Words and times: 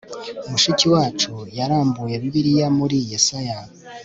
mushiki 0.49 0.85
wacu 0.93 1.31
yarambuye 1.57 2.15
bibiliya 2.23 2.67
muri 2.77 2.97
yesaya 3.11 3.59